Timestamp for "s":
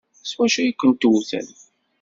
0.29-0.31